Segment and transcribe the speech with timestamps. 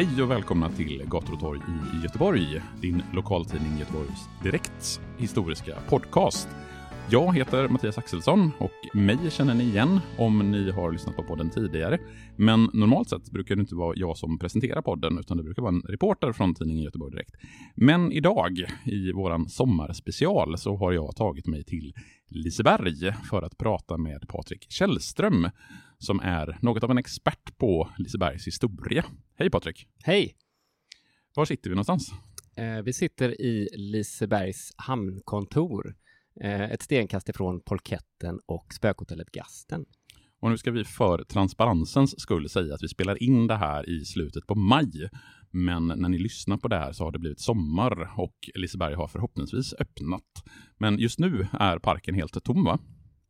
[0.00, 1.60] Hej och välkomna till Gator och torg
[1.94, 6.48] i Göteborg, din lokaltidning Göteborgs Direkts historiska podcast.
[7.10, 11.50] Jag heter Mattias Axelsson och mig känner ni igen om ni har lyssnat på podden
[11.50, 11.98] tidigare.
[12.36, 15.74] Men normalt sett brukar det inte vara jag som presenterar podden utan det brukar vara
[15.74, 17.34] en reporter från tidningen Göteborg Direkt.
[17.74, 21.94] Men idag i våran sommarspecial så har jag tagit mig till
[22.28, 25.46] Liseberg för att prata med Patrik Källström
[26.00, 29.04] som är något av en expert på Lisebergs historia.
[29.34, 29.86] Hej Patrik!
[30.02, 30.34] Hej!
[31.34, 32.12] Var sitter vi någonstans?
[32.56, 35.94] Eh, vi sitter i Lisebergs hamnkontor,
[36.40, 39.84] eh, ett stenkast ifrån Polketten och spökhotellet Gasten.
[40.40, 44.04] Och nu ska vi för transparensens skull säga att vi spelar in det här i
[44.04, 45.08] slutet på maj.
[45.50, 49.08] Men när ni lyssnar på det här så har det blivit sommar och Liseberg har
[49.08, 50.44] förhoppningsvis öppnat.
[50.78, 52.78] Men just nu är parken helt tom va?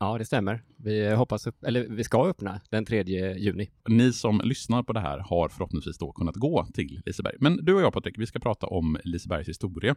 [0.02, 0.62] Ja, det stämmer.
[0.76, 3.02] Vi hoppas, upp, eller vi ska öppna den 3
[3.38, 3.70] juni.
[3.88, 7.36] Ni som lyssnar på det här har förhoppningsvis då kunnat gå till Liseberg.
[7.40, 9.96] Men du och jag Patrik, vi ska prata om Lisebergs historia.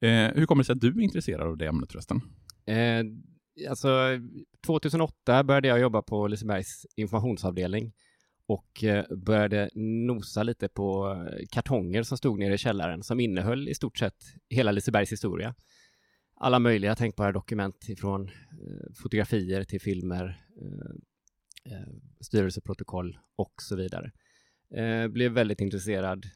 [0.00, 2.20] Eh, hur kommer det sig att du är intresserad av det ämnet förresten?
[2.66, 3.04] Eh,
[3.70, 3.88] alltså,
[4.66, 7.92] 2008 började jag jobba på Lisebergs informationsavdelning
[8.46, 9.70] och eh, började
[10.06, 11.16] nosa lite på
[11.50, 14.16] kartonger som stod nere i källaren som innehöll i stort sett
[14.48, 15.54] hela Lisebergs historia.
[16.42, 21.88] Alla möjliga tänkbara dokument ifrån eh, fotografier till filmer, eh, eh,
[22.20, 24.12] styrelseprotokoll och så vidare.
[25.08, 26.26] Blev väldigt intresserad.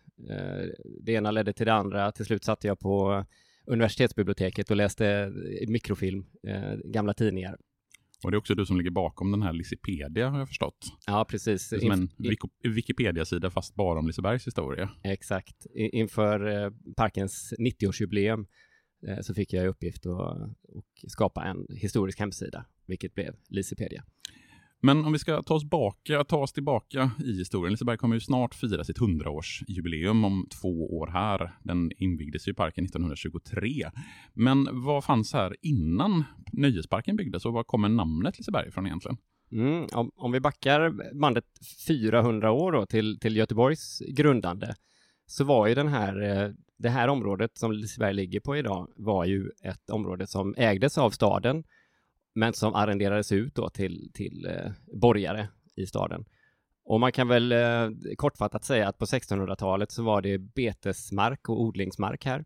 [1.00, 2.12] Det ena ledde till det andra.
[2.12, 3.24] Till slut satt jag på
[3.66, 5.32] universitetsbiblioteket och läste
[5.68, 6.26] mikrofilm,
[6.84, 7.58] gamla tidningar.
[8.24, 10.86] Och det är också du som ligger bakom den här Lisepedia har jag förstått.
[11.06, 11.70] Ja, precis.
[11.70, 12.10] Det är som en
[12.74, 14.90] Wikipedia-sida fast bara om Lisebergs historia.
[15.02, 15.66] Exakt.
[15.74, 18.46] Inför parkens 90-årsjubileum eh,
[19.22, 24.04] så fick jag i uppgift att och skapa en historisk hemsida, vilket blev Lisepedia.
[24.80, 27.72] Men om vi ska ta oss, baka, ta oss tillbaka i historien.
[27.72, 31.58] Liseberg kommer ju snart fira sitt 100-årsjubileum om två år här.
[31.62, 33.90] Den invigdes ju i parken 1923.
[34.34, 39.16] Men vad fanns här innan nöjesparken byggdes och var kommer namnet Liseberg ifrån egentligen?
[39.52, 41.44] Mm, om, om vi backar bandet
[41.88, 44.74] 400 år då till, till Göteborgs grundande
[45.26, 49.24] så var ju den här, eh, det här området som Liseberg ligger på idag var
[49.24, 51.64] ju ett område som ägdes av staden
[52.34, 56.24] men som arrenderades ut då till, till eh, borgare i staden.
[56.84, 61.60] Och man kan väl eh, kortfattat säga att på 1600-talet så var det betesmark och
[61.60, 62.44] odlingsmark här.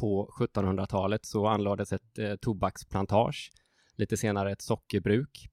[0.00, 3.50] På 1700-talet så anlades ett eh, tobaksplantage,
[3.96, 5.48] lite senare ett sockerbruk.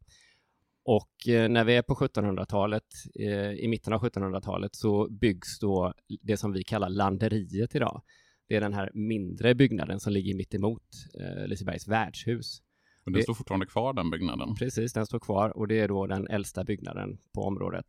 [0.85, 2.83] Och eh, när vi är på 1700-talet,
[3.19, 8.01] eh, i mitten av 1700-talet, så byggs då det som vi kallar landeriet idag.
[8.47, 10.83] Det är den här mindre byggnaden som ligger mitt emot
[11.19, 12.61] eh, Lisebergs värdshus.
[13.05, 14.55] Och det Det- står fortfarande kvar den byggnaden.
[14.55, 17.85] Precis, den står kvar och det är då den äldsta byggnaden på området.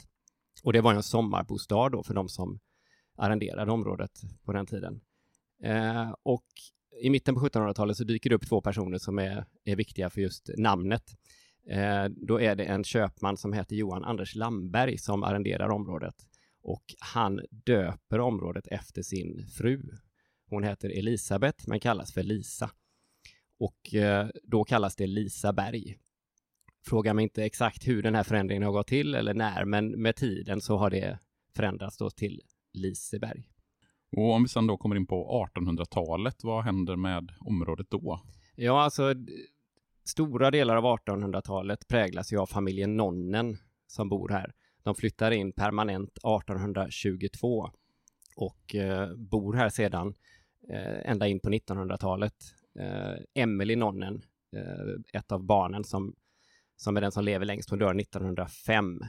[0.62, 2.60] Och det var en sommarbostad då för de som
[3.16, 4.10] arrenderade området
[4.44, 5.00] på den tiden.
[5.64, 6.46] Eh, och
[7.02, 10.20] i mitten på 1700-talet så dyker det upp två personer som är, är viktiga för
[10.20, 11.02] just namnet.
[11.68, 16.14] Eh, då är det en köpman som heter Johan Anders Lamberg som arrenderar området
[16.64, 19.82] och han döper området efter sin fru.
[20.46, 22.70] Hon heter Elisabeth men kallas för Lisa.
[23.58, 25.98] Och eh, då kallas det Lisaberg.
[26.86, 30.16] Fråga mig inte exakt hur den här förändringen har gått till eller när, men med
[30.16, 31.18] tiden så har det
[31.56, 32.40] förändrats då till
[32.72, 33.48] Liseberg.
[34.16, 38.20] Och om vi sen då kommer in på 1800-talet, vad händer med området då?
[38.56, 39.14] Ja, alltså
[40.04, 43.56] stora delar av 1800-talet präglas ju av familjen Nonnen
[43.86, 44.52] som bor här.
[44.82, 47.70] De flyttar in permanent 1822
[48.36, 50.14] och eh, bor här sedan
[50.68, 52.34] eh, ända in på 1900-talet.
[52.78, 54.22] Eh, Emily Nonnen,
[54.56, 56.14] eh, ett av barnen som,
[56.76, 59.00] som är den som lever längst, hon dör 1905.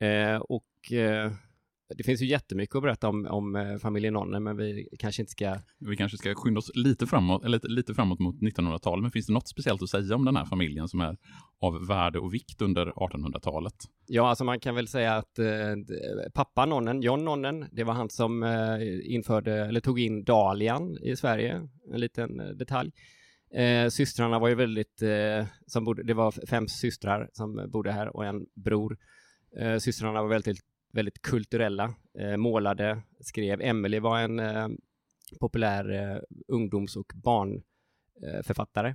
[0.00, 1.32] Eh, och eh,
[1.96, 5.32] det finns ju jättemycket att berätta om, om eh, familjen Nonnen, men vi kanske inte
[5.32, 5.56] ska...
[5.78, 9.26] Vi kanske ska skynda oss lite framåt, eller lite, lite framåt mot 1900-talet, men finns
[9.26, 11.16] det något speciellt att säga om den här familjen som är
[11.60, 13.74] av värde och vikt under 1800-talet?
[14.06, 15.46] Ja, alltså man kan väl säga att eh,
[16.34, 21.16] pappa Nonnen, John Nonnen, det var han som eh, införde, eller tog in dahlian i
[21.16, 22.92] Sverige, en liten eh, detalj.
[23.54, 28.16] Eh, systrarna var ju väldigt, eh, som bodde, det var fem systrar som bodde här
[28.16, 28.98] och en bror.
[29.56, 30.60] Eh, systrarna var väldigt,
[30.92, 33.60] väldigt kulturella, eh, målade, skrev.
[33.60, 34.68] Emelie var en eh,
[35.40, 38.94] populär eh, ungdoms och barnförfattare.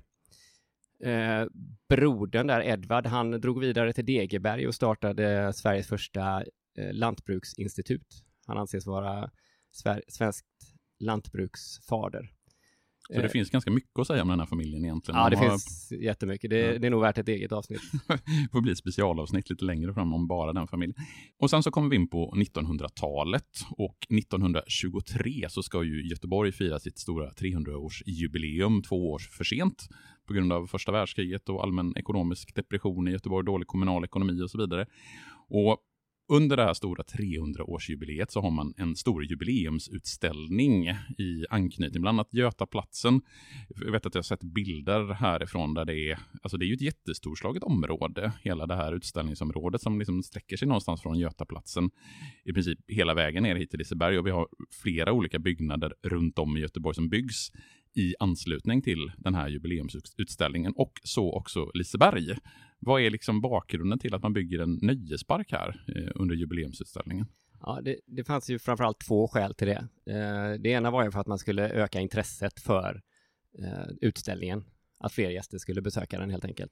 [1.04, 1.46] Eh,
[1.90, 6.44] brodern där, Edvard, han drog vidare till Degeberg och startade Sveriges första
[6.78, 8.24] eh, lantbruksinstitut.
[8.48, 9.32] Han anses vara
[9.72, 10.46] Sver svenskt
[11.00, 12.37] lantbruksfader.
[13.08, 15.20] Så det Eh, finns ganska mycket att säga om den här familjen egentligen.
[15.20, 16.50] Ja, De det har- finns jättemycket.
[16.50, 16.80] Det, Ja.
[16.80, 17.82] det är nog värt ett eget avsnitt.
[18.52, 20.96] får bli ett specialavsnitt lite längre fram om bara den familjen.
[21.40, 23.44] Och sen så kommer vi in på 1900-talet
[23.78, 29.88] och 1923 så ska ju Göteborg fira sitt stora 300-årsjubileum två år för sent
[30.28, 34.50] på grund av första världskriget och allmän ekonomisk depression i Göteborg, dålig kommunal ekonomi och
[34.52, 34.86] så vidare.
[35.50, 35.78] Och
[36.30, 40.88] under det här stora 300-årsjubileet så har man en stor jubileumsutställning
[41.18, 43.22] i anknytning, bland annat Götaplatsen.
[43.70, 46.74] Jag vet att jag har sett bilder härifrån där det är, alltså det är ju
[46.74, 51.90] ett jättestorslaget område, hela det här utställningsområdet som liksom sträcker sig någonstans från Götaplatsen
[52.46, 54.48] i princip hela vägen ner hit till Liseberg och vi har
[54.82, 57.52] flera olika byggnader runt om i Göteborg som byggs
[57.98, 62.38] i anslutning till den här jubileumsutställningen och så också Liseberg.
[62.80, 67.26] Vad är liksom bakgrunden till att man bygger en nöjespark här eh, under jubileumsutställningen?
[67.62, 69.88] Ja, det, det fanns ju framförallt två skäl till det.
[70.14, 73.02] Eh, det ena var ju för att man skulle öka intresset för
[73.60, 74.64] eh, utställningen,
[75.00, 76.72] att fler gäster skulle besöka den helt enkelt.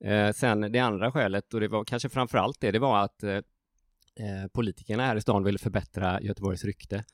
[0.00, 3.30] Eh, sen det andra skälet, och det var kanske framförallt det, det var att eh,
[3.34, 7.04] eh, politikerna här i stan ville förbättra Göteborgs rykte.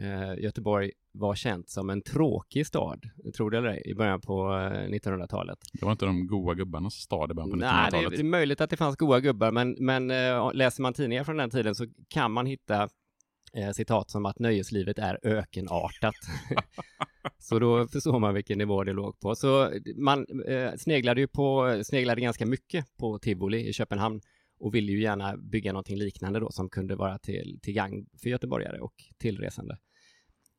[0.00, 3.04] Eh, Göteborg var känt som en tråkig stad,
[3.36, 5.58] tror det eller ej, i början på eh, 1900-talet.
[5.72, 8.10] Det var inte de goa gubbarnas stad i början på Nej, 1900-talet.
[8.10, 11.36] det är möjligt att det fanns goda gubbar, men, men eh, läser man tidningar från
[11.36, 12.88] den tiden så kan man hitta
[13.52, 16.14] eh, citat som att nöjeslivet är ökenartat.
[17.38, 19.34] så då förstår man vilken nivå det låg på.
[19.34, 24.20] Så man eh, sneglade ju på, sneglade ganska mycket på tivoli i Köpenhamn
[24.62, 28.30] och ville ju gärna bygga någonting liknande då som kunde vara till, till gagn för
[28.30, 29.78] göteborgare och tillresande.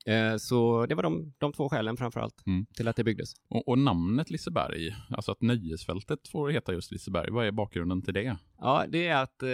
[0.06, 2.66] Eh, så det var de, de två skälen framför allt Mm.
[2.66, 3.30] till att det byggdes.
[3.50, 8.14] Och, och namnet Liseberg, alltså att nöjesfältet får heta just Liseberg, vad är bakgrunden till
[8.14, 8.38] det?
[8.58, 9.50] Ja, det är att eh,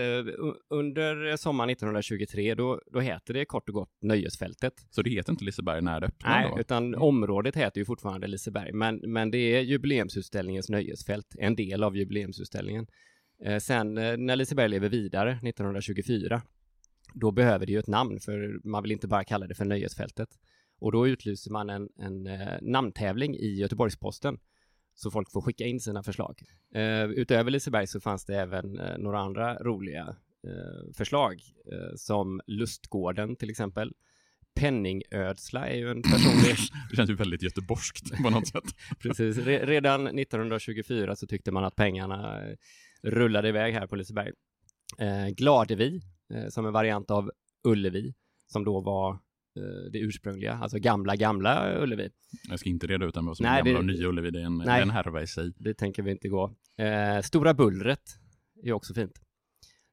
[0.70, 4.74] under sommaren 1923 då, då heter det kort och gott Nöjesfältet.
[4.90, 6.60] Så det heter inte Liseberg när det öppnar Nej, då?
[6.60, 11.98] utan området heter ju fortfarande Liseberg, men, men det är jubileumsutställningens nöjesfält, en del av
[11.98, 12.88] jubileumsutställningen.
[13.46, 16.42] Eh, sen eh, när Liseberg lever vidare 1924,
[17.14, 20.30] då behöver det ju ett namn, för man vill inte bara kalla det för Nöjesfältet.
[20.80, 24.40] Och då utlyser man en, en eh, namntävling i Göteborgs-Posten,
[24.96, 26.42] så folk får skicka in sina förslag.
[27.16, 30.16] Utöver Liseberg så fanns det även några andra roliga
[30.94, 31.42] förslag,
[31.96, 33.94] som Lustgården till exempel.
[34.56, 36.56] Penningödsla är ju en personlig
[36.90, 38.64] Det känns ju väldigt göteborgskt på något sätt.
[39.00, 42.42] Precis, Re redan 1924 så tyckte man att pengarna
[43.04, 44.32] rullade iväg här på Liseberg.
[44.98, 46.02] Eh, Gladevi,
[46.34, 47.32] eh, som en variant av
[47.64, 48.14] Ullevi,
[48.48, 52.10] som då var eh, det ursprungliga, alltså gamla, gamla Ullevi.
[52.50, 54.46] Jag ska inte reda ut vad som är gamla det- och nya Ullevi, det är
[54.46, 54.82] en, Nej.
[54.82, 55.52] en härva i sig.
[55.58, 56.56] Det tänker vi inte gå.
[56.78, 58.04] Eh, Stora Bullret
[58.64, 59.20] är också fint.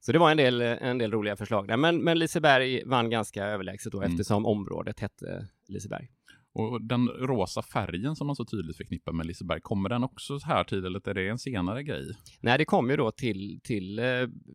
[0.01, 3.45] Så det var en del, en del roliga förslag där, men, men Liseberg vann ganska
[3.45, 4.11] överlägset då Mm.
[4.13, 6.09] eftersom området hette Liseberg.
[6.59, 10.65] Och den rosa färgen som man så tydligt förknippar med Liseberg, kommer den också här
[10.65, 12.05] tid eller är det en senare grej?
[12.41, 14.05] Nej, det kom ju då till, till eh,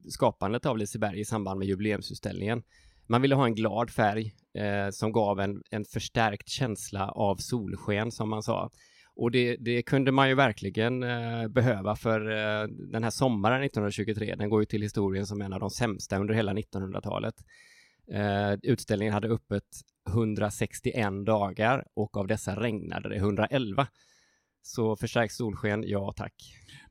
[0.09, 2.63] skapandet av Liseberg i samband med jubileumsutställningen.
[3.07, 8.11] Man ville ha en glad färg eh, som gav en, en förstärkt känsla av solsken,
[8.11, 8.69] som man sa.
[9.15, 14.35] Och det, det kunde man ju verkligen eh, behöva, för eh, den här sommaren 1923,
[14.35, 17.35] den går ju till historien som en av de sämsta under hela 1900-talet.
[18.13, 19.63] Eh, utställningen hade öppet
[20.09, 23.87] 161 dagar och av dessa regnade det 111.
[24.61, 26.33] Så förstärkt solsken, ja tack.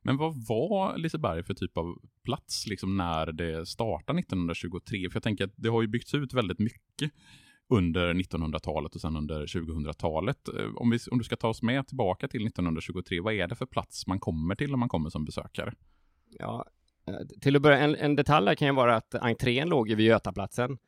[0.03, 5.11] Men vad var Liseberg för typ av plats liksom när det startade 1923?
[5.11, 7.13] För jag tänker att det har ju byggts ut väldigt mycket
[7.69, 10.49] under 1900-talet och sen under 2000-talet.
[10.49, 13.55] Eh, Om, vi, om du ska ta oss med tillbaka till 1923, vad är det
[13.55, 15.73] för plats man kommer till om man kommer som besökare?
[16.39, 16.65] Ja,
[17.07, 20.07] eh, till att börja, en, en detalj kan ju vara att entrén låg ju vid
[20.07, 20.79] Götaplatsen.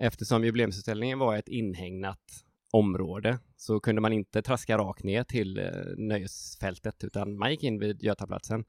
[0.00, 5.64] Eftersom jubileumsutställningen var ett inhägnat område så kunde man inte traska rakt ner till eh,
[5.96, 8.64] nöjesfältet utan man gick in vid Götaplatsen.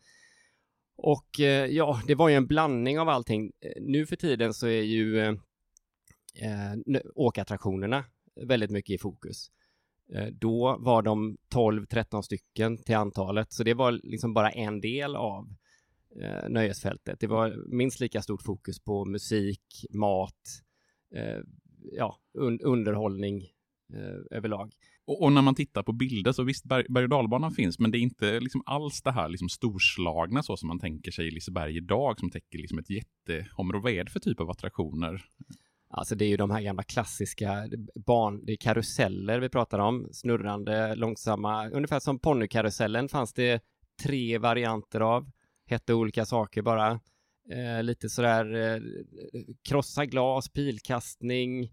[0.96, 3.52] Och eh, ja, det var ju en blandning av allting.
[3.62, 5.34] Eh, nu för tiden så är ju eh,
[6.36, 8.06] eh, åkattraktionerna
[8.36, 9.52] väldigt mycket i fokus.
[10.14, 15.16] Eh, då var de 12-13 stycken till antalet, så det var liksom bara en del
[15.16, 15.56] av
[16.22, 17.20] eh, nöjesfältet.
[17.20, 20.69] Det var minst lika stort fokus på musik, mat, eh,
[21.92, 23.42] ja, un underhållning
[23.94, 24.72] eh, överlag.
[25.06, 27.92] Och, och, när man tittar på bilder så visst, berg, berg och dalbanan finns, men
[27.92, 31.32] det är inte liksom alls det här liksom storslagna så som man tänker sig i
[31.32, 33.84] Liseberg idag, som täcker liksom ett jätteområde.
[33.84, 35.26] Vad är det för typ av attraktioner?
[35.90, 37.70] Alltså det är ju de här gamla klassiska
[38.06, 43.64] barn, det är karuseller vi pratar om, snurrande, långsamma, ungefär som ponnykarusellen fanns det
[44.04, 45.32] tre varianter av,
[45.66, 47.00] hette olika saker bara.
[47.50, 48.82] Eh, lite sådär eh,
[49.70, 51.64] krossa glas, pilkastning,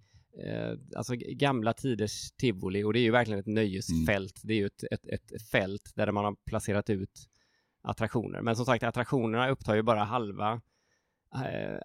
[0.45, 4.45] eh, alltså gamla tiders tivoli och det är ju verkligen ett nöjesfält.
[4.45, 4.49] Mm.
[4.49, 7.29] Det är ju ett, ett, ett, fält där man har placerat ut
[7.83, 8.41] attraktioner.
[8.41, 10.61] Men som sagt, attraktionerna upptar ju bara halva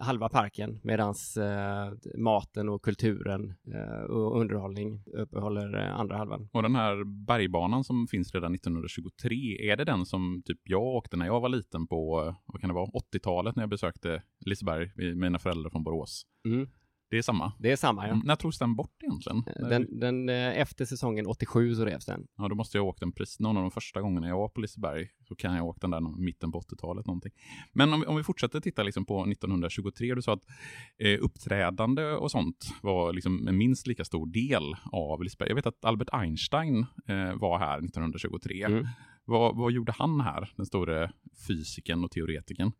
[0.00, 6.48] halva parken medan eh, maten och kulturen eh, och underhållning uppehåller eh, andra halvan.
[6.52, 11.16] Och den här bergbanan som finns redan 1923, är det den som typ jag åkte
[11.16, 15.16] när jag var liten på, vad kan det vara, 80-talet när jag besökte Liseberg med
[15.16, 16.22] mina föräldrar från Borås?
[16.46, 16.68] Mm.
[17.12, 17.52] Det är samma?
[17.58, 18.12] Det är samma, ja.
[18.12, 19.44] Mm, när togs den bort egentligen?
[19.46, 22.26] Eh, den, den, eh, efter säsongen 87 så revs den.
[22.36, 24.48] Ja, då måste jag ha åkt den precis någon av de första gångerna jag var
[24.48, 25.08] på Liseberg.
[25.28, 27.32] Så kan jag ha åkt den där mitten på 80-talet någonting.
[27.72, 30.44] Men om vi, om vi fortsätter titta liksom på 1923, du sa att
[30.98, 35.48] eh, uppträdande och sånt var liksom en minst lika stor del av Liseberg.
[35.48, 38.62] Jag vet att Albert Einstein eh, var här 1923.
[38.62, 38.86] Mm.
[39.24, 41.12] Vad, vad gjorde han här, den store
[41.48, 42.72] fysiken och teoretikern?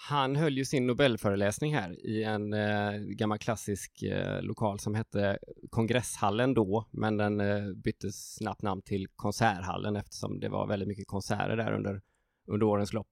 [0.00, 5.38] Han höll ju sin Nobelföreläsning här i en eh, gammal klassisk eh, lokal som hette
[5.70, 11.06] Kongresshallen då, men den eh, bytte snabbt namn till Konserthallen eftersom det var väldigt mycket
[11.06, 12.00] konserter där under,
[12.46, 13.10] under årens lopp.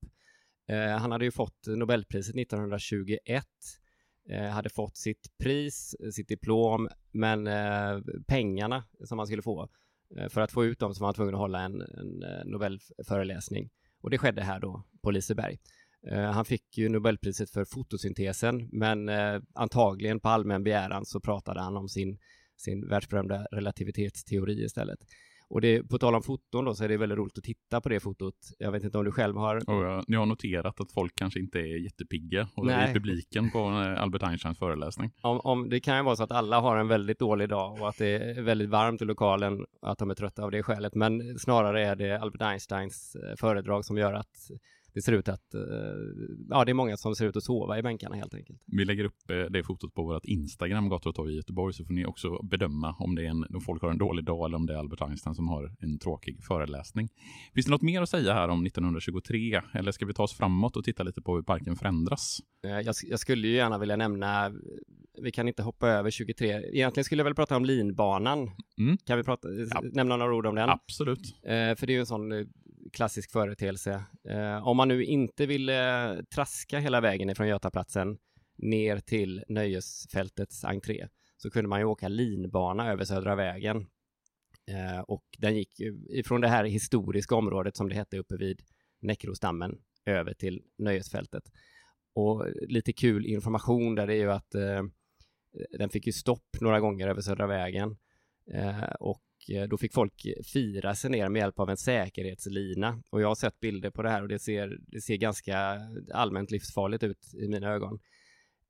[0.68, 3.44] Eh, han hade ju fått Nobelpriset 1921,
[4.30, 9.68] eh, hade fått sitt pris, eh, sitt diplom, men eh, pengarna som han skulle få,
[10.16, 12.44] eh, för att få ut dem så var han tvungen att hålla en, en eh,
[12.44, 13.70] Nobelföreläsning.
[14.00, 15.58] Och det skedde här då på Liseberg.
[16.10, 21.60] Eh, han fick ju Nobelpriset för fotosyntesen, men eh, antagligen på allmän begäran så pratade
[21.60, 22.18] han om sin,
[22.56, 24.98] sin världsberömda relativitetsteori istället.
[25.48, 27.88] Och det, på tal om foton då, så är det väldigt roligt att titta på
[27.88, 28.34] det fotot.
[28.58, 29.56] Jag vet inte om du själv har...
[29.56, 33.58] Oh ja, jag har noterat att folk kanske inte är jättepigga och i publiken på
[33.58, 35.10] eh, Albert Einsteins föreläsning.
[35.22, 37.88] Om, om, det kan ju vara så att alla har en väldigt dålig dag och
[37.88, 40.94] att det är väldigt varmt i lokalen och att de är trötta av det skälet.
[40.94, 44.50] Men snarare är det Albert Einsteins föredrag som gör att
[44.96, 45.60] det ser ut att, eh,
[46.48, 48.60] ja det är många som ser ut att sova i bänkarna helt enkelt.
[48.66, 51.84] Vi lägger upp eh, det fotot på vårt Instagram, Gator och torg i Göteborg, så
[51.84, 54.56] får ni också bedöma om, det är en, om folk har en dålig dag eller
[54.56, 57.08] om det är Albert Einstein som har en tråkig föreläsning.
[57.54, 60.76] Finns det något mer att säga här om 1923 eller ska vi ta oss framåt
[60.76, 62.38] och titta lite på hur parken förändras?
[62.64, 64.52] Eh, jag, jag skulle ju gärna vilja nämna,
[65.22, 68.50] vi kan inte hoppa över 23, egentligen skulle jag väl prata om linbanan.
[68.78, 68.98] Mm.
[69.06, 69.82] Kan vi prata, ja.
[69.92, 70.68] nämna några ord om den?
[70.68, 71.36] Absolut.
[71.42, 72.32] för det är ju en sån
[72.92, 74.04] klassisk företeelse.
[74.28, 78.18] Eh, om man nu inte vill eh, traska hela vägen ifrån Götaplatsen
[78.58, 83.86] ner till nöjesfältets entré så kunde man ju åka linbana över Södra vägen.
[84.70, 88.62] Eh, och den gick ifrån det här historiska området som det hette uppe vid
[89.00, 91.42] Näckrosdammen över till nöjesfältet.
[92.14, 94.82] Och lite kul information där det är ju att eh,
[95.78, 97.96] den fick ju stopp några gånger över Södra vägen.
[98.50, 103.02] Eh, och Eh, då fick folk eh, fira sig ner med hjälp av en säkerhetslina.
[103.10, 105.80] Och jag har sett bilder på det här och det ser, det ser ganska
[106.12, 107.98] allmänt livsfarligt ut i mina ögon.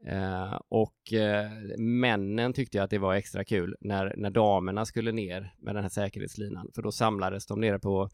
[0.07, 5.55] Eh, och eh, männen tyckte att det var extra kul när, när damerna skulle ner
[5.59, 8.09] med den här säkerhetslinan, för då samlades de nere på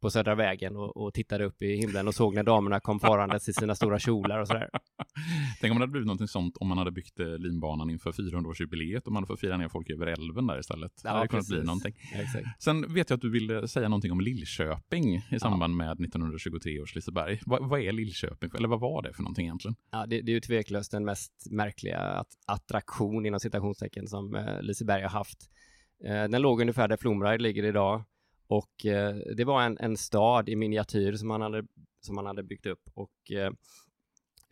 [0.00, 3.48] på Södra vägen och, och, tittade upp i himlen och såg när damerna kom farandes
[3.48, 4.70] i sina stora kjolar och sådär.
[5.60, 9.06] Tänk om det hade blivit något sånt om man hade byggt eh, linbanan inför 400-årsjubileet
[9.06, 10.92] och man hade fått fira ner folk över älven där istället.
[11.04, 11.94] Ja, det hade kunnat bli någonting.
[12.14, 15.76] Ja, Sen vet jag att du ville säga någonting om Lillköping i samband ja.
[15.76, 17.40] med 1923 års Liseberg.
[17.46, 18.50] Va, vad är Lillköping?
[18.56, 19.76] Eller vad var det för någonting egentligen?
[19.90, 24.62] Ja, det, det är ju tveklöst den mest märkliga att, attraktion inom citationstecken som eh,
[24.62, 25.50] Liseberg har haft.
[26.04, 28.04] Eh, den låg ungefär där Flumride ligger idag
[28.46, 31.64] och eh, det var en, en stad i miniatyr som man hade,
[32.00, 33.50] som man hade byggt upp och eh,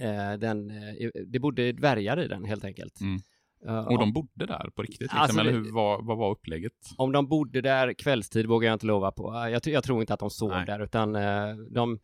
[0.09, 3.01] eh den, eh, det bodde dvärgar i den helt enkelt.
[3.01, 3.21] Mm.
[3.69, 5.01] Uh, och de bodde där på riktigt?
[5.01, 6.73] Liksom, alltså, eller hur, vad, vad var upplägget?
[6.97, 9.35] Om de bodde där kvällstid vågar jag inte lova på.
[9.35, 10.67] Jag, jag tror inte att de sov Nej.
[10.67, 11.99] där, utan uh, de,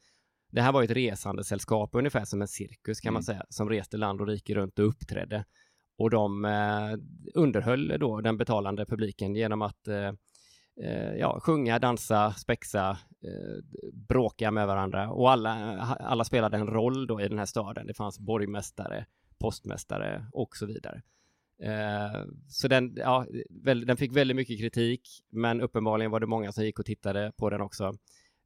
[0.50, 3.14] det här var ett resandesällskap, ungefär som en cirkus kan mm.
[3.14, 5.44] man säga, som reste land och rike runt och uppträdde.
[5.99, 6.97] Och de uh,
[7.35, 10.12] underhöll då den betalande publiken genom att eh,
[10.82, 15.50] Eh, ja, sjunga, dansa, spexa, eh, bråka med varandra och alla,
[16.00, 17.87] alla spelade en roll då i den här staden.
[17.87, 19.06] Det fanns borgmästare,
[19.38, 21.02] postmästare och så vidare.
[21.62, 23.26] Eh, så den, ja,
[23.87, 27.50] den fick väldigt mycket kritik, men uppenbarligen var det många som gick och tittade på
[27.50, 27.94] den också.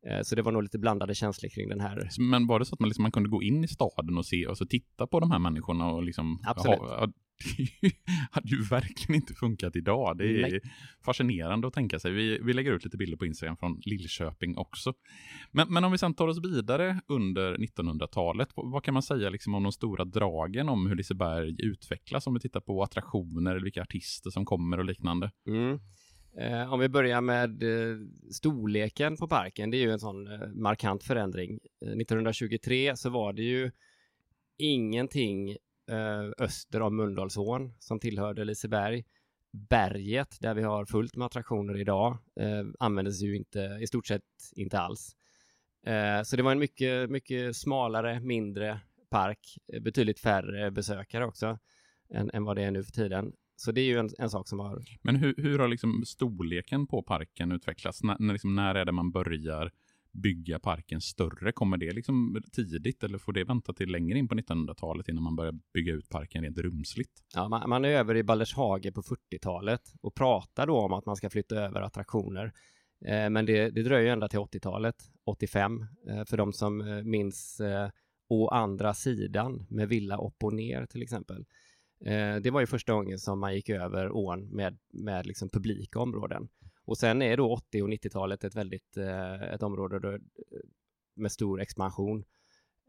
[0.06, 2.08] Eh, så det var nog lite blandade känslor kring den här.
[2.18, 4.46] Men var det så att man, liksom, man kunde gå in i staden och se
[4.46, 6.38] och så titta på de här människorna och liksom...
[6.46, 6.78] Absolut.
[6.78, 7.06] Ha,
[7.80, 7.92] det
[8.30, 10.18] hade ju verkligen inte funkat idag.
[10.18, 10.60] Det är Nej.
[11.04, 12.12] fascinerande att tänka sig.
[12.12, 14.94] Vi, vi lägger ut lite bilder på Instagram från Lillköping också.
[15.50, 19.54] Men, men om vi sen tar oss vidare under 1900-talet, vad kan man säga liksom
[19.54, 22.26] om de stora dragen om hur Liseberg utvecklas?
[22.26, 25.30] Om vi tittar på attraktioner eller vilka artister som kommer och liknande.
[25.46, 25.78] Mm.
[26.36, 27.96] Eh, om vi börjar med eh,
[28.30, 31.60] storleken på parken, det är ju en sån eh, markant förändring.
[31.80, 33.70] Eh, 1923 så var det ju
[34.58, 35.50] ingenting
[35.90, 39.04] eh, öster om Mölndalsån som tillhörde Liseberg.
[39.52, 44.22] Berget, där vi har fullt med attraktioner idag, eh, användes ju inte, i stort sett
[44.56, 45.16] inte alls.
[45.86, 51.58] Eh, så det var en mycket, mycket smalare, mindre park, eh, betydligt färre besökare också
[52.10, 53.32] än, än vad det är nu för tiden.
[53.56, 56.86] Så det är ju en, en sak som har Men hur, hur har liksom storleken
[56.86, 58.02] på parken utvecklats?
[58.02, 59.72] När, när, liksom, när är det man börjar
[60.12, 61.52] bygga parken större?
[61.52, 65.36] Kommer det liksom tidigt eller får det vänta till längre in på 1900-talet innan man
[65.36, 67.12] börjar bygga ut parken rent rumsligt?
[67.34, 71.16] Ja, man, man är över i Baldershage på 40-talet och pratar då om att man
[71.16, 72.52] ska flytta över attraktioner.
[73.06, 74.96] Eh, men det, det dröjer ända till 80-talet,
[75.26, 77.90] 85, eh, för de som eh, minns eh,
[78.28, 81.44] Å andra sidan med Villa upp och ner till exempel.
[82.00, 86.00] Eh, det var ju första gången som man gick över ån med, med liksom publika
[86.00, 86.48] områden.
[86.84, 90.18] Och sen är då 80 och 90-talet ett väldigt, eh, ett område eh,
[91.14, 92.24] med stor expansion.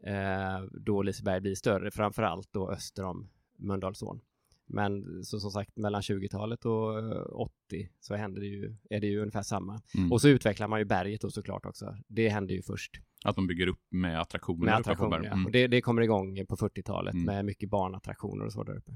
[0.02, 4.20] Eh, då Liseberg blir större, framför allt då öster om Mölndalsån.
[4.68, 9.06] Men så som sagt mellan 20-talet och eh, 80 så händer det ju, är det
[9.06, 9.80] ju ungefär samma.
[9.96, 10.12] Mm.
[10.12, 11.96] Och så utvecklar man ju berget då såklart också.
[12.08, 12.92] Det händer ju först
[13.24, 14.64] Att man bygger upp med attraktioner.
[14.64, 15.10] med attraktioner.
[15.10, 15.24] berg.
[15.26, 15.32] Ja.
[15.32, 15.46] Mm.
[15.46, 17.26] Och det, det kommer igång på 40-talet Mm.
[17.26, 18.92] med mycket barnattraktioner och så där uppe.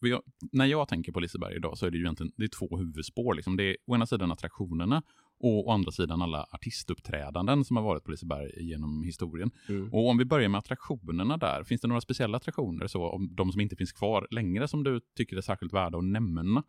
[0.00, 2.76] Jag, när jag tänker på Liseberg idag så är det ju egentligen det är två
[2.76, 3.34] huvudspår.
[3.34, 3.56] Liksom.
[3.56, 5.02] Det är å ena sidan attraktionerna
[5.40, 9.50] och å andra sidan alla artistuppträdanden som har varit på Liseberg genom historien.
[9.68, 9.92] Mm.
[9.92, 13.52] Och om vi börjar med attraktionerna där, finns det några speciella attraktioner, så om de
[13.52, 16.62] som inte finns kvar längre, som du tycker är särskilt värda att nämna?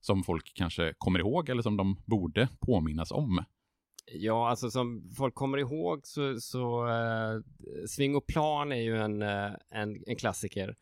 [0.00, 3.44] Som folk kanske kommer ihåg eller som de borde påminnas om?
[4.12, 7.40] Ja, alltså som folk kommer ihåg så, så eh,
[7.86, 10.76] Sving och plan är ju en, eh, en, en klassiker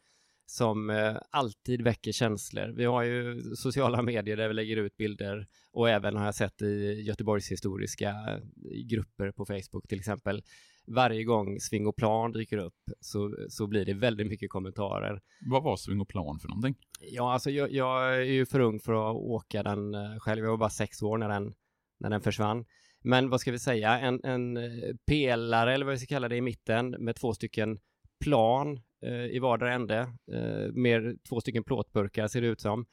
[0.46, 2.72] som eh, alltid väcker känslor.
[2.76, 6.62] Vi har ju sociala medier där vi lägger ut bilder och även har jag sett
[6.62, 8.38] i Göteborgs historiska eh,
[8.84, 10.42] grupper på Facebook till exempel.
[10.86, 15.20] Varje gång Sving och plan dyker upp så, så blir det väldigt mycket kommentarer.
[15.50, 16.74] Vad var Swing och plan för någonting?
[17.00, 20.44] Ja, alltså jag, jag är ju för ung för att åka den eh, själv.
[20.44, 21.54] Jag var bara sex år när den,
[22.00, 22.64] när den försvann.
[23.04, 24.58] Men vad ska vi säga, en, en
[25.06, 27.78] pelare eller vad vi ska kalla det i mitten med två stycken
[28.24, 29.98] plan Eh, i vardera ände,
[30.32, 32.86] eh, med två stycken plåtburkar ser det ut som,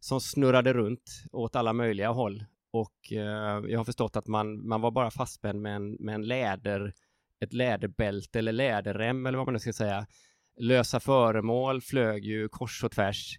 [0.00, 2.44] som snurrade runt åt alla möjliga håll.
[2.70, 6.26] Och eh, jag har förstått att man, man var bara fastspänd med en, med en
[6.26, 6.94] läder,
[7.40, 10.06] ett läderbälte eller läderrem eller vad man nu ska säga.
[10.56, 13.38] Lösa föremål flög ju kors och tvärs.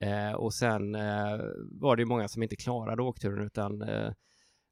[0.00, 1.38] Eh, och sen eh,
[1.70, 4.12] var det ju många som inte klarade åkturen utan eh,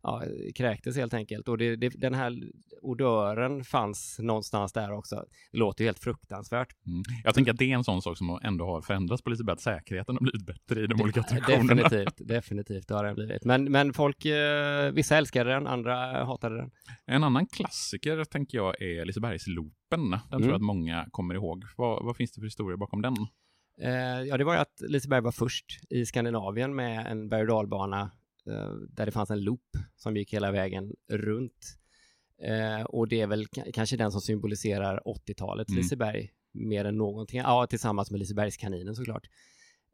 [0.06, 0.22] ja,
[0.54, 1.48] kräktes helt enkelt.
[1.48, 2.42] Och det, det, den här
[2.82, 5.24] odören fanns någonstans där också.
[5.52, 6.68] Det låter ju helt fruktansvärt.
[6.86, 7.02] Mm.
[7.24, 9.60] Jag tänker att det är en sån sak som ändå har förändrats på Liseberg, att
[9.60, 11.82] säkerheten har blivit bättre i de olika attraktionerna.
[11.82, 13.44] Definitivt, definitivt, det har den blivit.
[13.44, 16.70] Men, men folk, eh, vissa älskade den, andra hatade den.
[17.06, 20.10] En annan klassiker tänker jag är Lisebergsloopen.
[20.10, 20.48] Den tror Mm.
[20.48, 21.64] jag att många kommer ihåg.
[21.76, 23.14] Vad, vad finns det för historia bakom den?
[23.82, 27.48] Eh, ja, det var ju att Liseberg var först i Skandinavien med en berg och
[27.48, 28.10] dalbana
[28.88, 31.78] där det fanns en loop som gick hela vägen runt.
[32.38, 35.78] Eh, och det är väl kanske den som symboliserar 80-talet Mm.
[35.78, 37.40] Liseberg mer än någonting.
[37.40, 39.28] Ja, tillsammans med Lisebergskaninen såklart.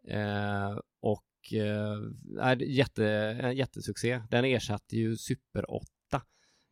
[0.09, 1.99] Eh, och eh,
[2.41, 3.07] är jätte,
[3.43, 4.23] en jättesuccé.
[4.31, 5.87] Den ersatte ju Super 8,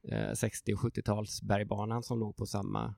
[0.09, 2.95] eh, 60 och 70-tals bergbanan som låg på samma,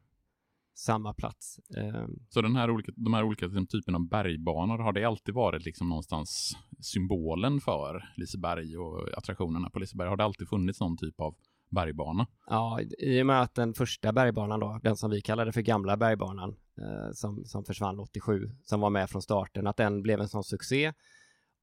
[0.74, 1.58] samma plats.
[1.76, 5.35] Eh, Så den här olika, de här olika liksom, typerna av bergbanor, har det alltid
[5.35, 10.08] varit liksom någonstans symbolen för Liseberg och attraktionerna på Liseberg?
[10.08, 11.35] Har det alltid funnits någon typ av
[11.70, 12.26] bergbana?
[12.46, 15.96] Ja, i och med att den första bergbanan då, den som vi kallade för gamla
[15.96, 20.28] bergbanan, eh, som, som försvann 87, som var med från starten, att den blev en
[20.28, 20.92] sån succé.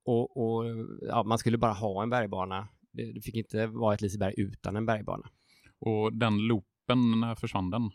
[0.06, 0.65] Och, och
[1.02, 2.67] ja, man skulle bara ha en bergbana.
[2.91, 5.30] Det, det fick inte vara ett Liseberg utan en bergbana.
[5.80, 7.91] Och den loopen, när försvann den?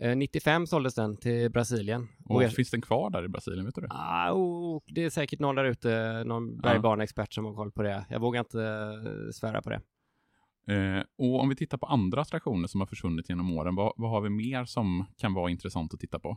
[0.00, 2.08] Eh, 95 såldes den till Brasilien.
[2.24, 3.88] Och jag, finns den kvar där i Brasilien, vet du det?
[3.90, 8.06] ah, oh, det är säkert någon där ute, någon bergbaneexpert som har koll på det.
[8.10, 9.80] Jag vågar inte eh, svära på det.
[10.68, 14.10] Eh, och om vi tittar på andra attraktioner som har försvunnit genom åren, vad, vad
[14.10, 16.36] har vi mer som kan vara intressant att titta på?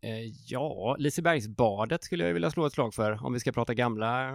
[0.00, 4.28] Eh, ja, Lisebergsbadet skulle jag vilja slå ett slag för om vi ska prata gamla
[4.28, 4.34] eh,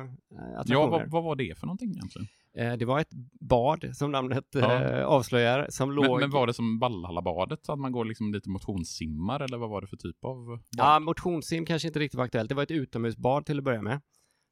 [0.57, 0.79] attraktioner.
[0.79, 2.27] Ja, vad, vad var det för någonting egentligen?
[2.57, 4.83] Eh, det var ett bad, som namnet Ja.
[4.83, 6.05] eh, avslöjar, som låg...
[6.05, 7.65] Men, men var det som Valhallabadet?
[7.65, 10.59] Så att man går liksom och motionssimmar eller vad var det för typ av bad?
[10.77, 12.49] Ja, motionssim kanske inte riktigt var aktuellt.
[12.49, 14.01] Det var ett utomhusbad till att börja med.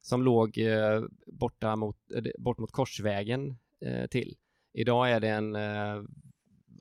[0.00, 4.34] Som låg eh, borta mot, eh, bort mot Korsvägen eh, till.
[4.74, 6.02] Idag är det en, eh,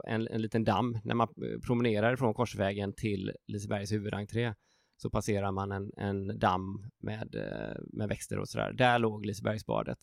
[0.08, 1.00] en, en liten damm.
[1.04, 4.54] När man eh, promenerar från Korsvägen till Lisebergs huvudentré
[4.98, 8.74] så passerar man en, en damm med, eh, med växter och sådär.
[8.74, 10.00] Där låg Lisebergsbadet.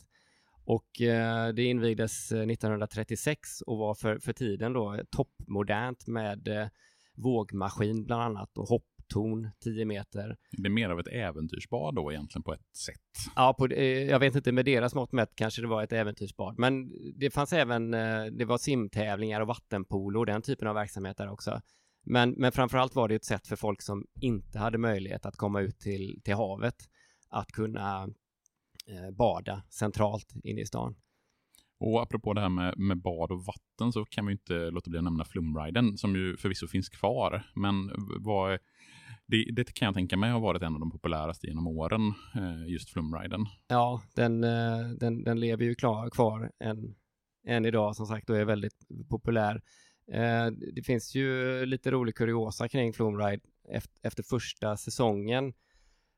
[0.65, 6.69] Och eh, det invigdes eh, 1936 och var för, för tiden då toppmodernt med eh,
[7.15, 10.37] vågmaskin bland annat och hopp hopptorn 10 meter.
[10.51, 13.01] Det är mer av ett äventyrsbad då egentligen på ett sätt.
[13.37, 16.59] Ja, på, eh, jag vet inte med deras mått mätt kanske det var ett äventyrsbad,
[16.59, 21.17] men det fanns även, eh, det var simtävlingar och vattenpolo och den typen av verksamhet
[21.17, 21.61] där också.
[22.07, 25.61] Men, men framförallt var det ett sätt för folk som inte hade möjlighet att komma
[25.61, 26.77] ut till, till havet
[27.31, 28.03] att kunna
[28.87, 30.97] eh, bada centralt inne i stan.
[31.81, 34.99] Och apropå det här med, med bad och vatten så kan vi inte låta bli
[34.99, 37.43] att nämna Flumriden som ju förvisso finns kvar.
[37.55, 37.91] Men
[38.21, 38.59] vad,
[39.29, 42.73] det, det kan jag tänka mig har varit en av de populäraste genom åren, eh,
[42.73, 43.47] just Flumriden.
[43.69, 46.95] Ja, den, eh, den, den lever ju klar, kvar än,
[47.47, 49.63] än idag som sagt och är väldigt populär.
[50.13, 53.43] Eh, det finns ju lite rolig kuriosa kring Flumride.
[54.03, 55.53] Efter, första säsongen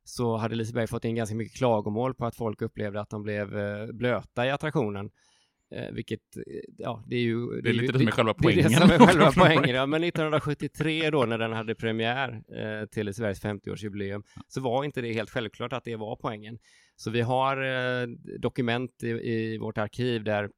[0.05, 3.49] så hade Liseberg fått in ganska mycket klagomål på att folk upplevde att de blev
[3.93, 5.11] blöta i attraktionen.
[5.75, 6.43] Eh, vilket, eh,
[6.79, 7.61] ja, det är ju...
[7.61, 8.81] Det är ju- lite det som är själva Det är det poängen.
[8.81, 9.87] som är själva poängen, ja.
[9.87, 15.13] Men 1973 då när den hade premiär eh, till Lisebergs 50-årsjubileum så var inte det
[15.13, 16.59] helt självklart att det var poängen.
[16.97, 17.57] Så vi har
[18.03, 18.07] eh,
[18.39, 20.51] dokument i, i vårt arkiv där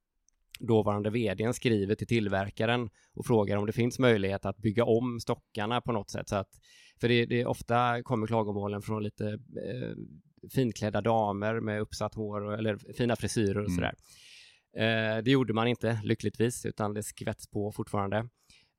[0.60, 5.80] dåvarande vdn skriver till tillverkaren och frågar om det finns möjlighet att bygga om stockarna
[5.80, 6.28] på något sätt.
[6.28, 6.48] Så att,
[7.00, 9.90] för det, det ofta kommer klagomålen från lite eh,
[10.54, 13.74] finklädda damer med uppsatt hår och, eller fina frisyrer och Mm.
[13.74, 13.94] sådär.
[14.76, 18.28] Eh, det gjorde man inte lyckligtvis, utan det skvätts på fortfarande.